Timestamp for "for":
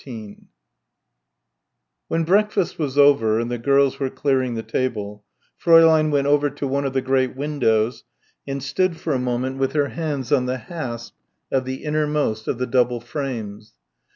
8.97-9.13